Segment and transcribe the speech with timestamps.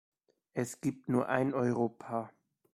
[0.55, 2.31] Es gibt nur ein Europa.